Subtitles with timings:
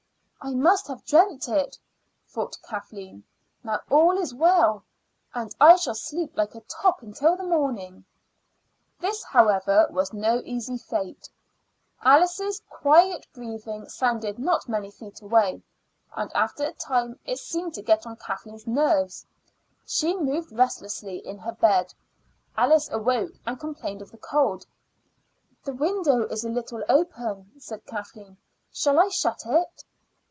[0.43, 1.77] "I must have dreamt it,"
[2.27, 3.23] thought Kathleen.
[3.63, 4.83] "Now all is well,
[5.35, 8.05] and I shall sleep like a top until the morning."
[8.99, 11.29] This, however, was no easy feat.
[12.01, 15.61] Alice's quiet breathing sounded not many feet away,
[16.15, 19.27] and after a time it seemed to get on Kathleen's nerves.
[19.85, 21.93] She moved restlessly in her bed.
[22.57, 24.65] Alice awoke, and complained of the cold.
[25.65, 28.37] "The window is a little open," said Kathleen.
[28.73, 29.83] "Shall I shut it?"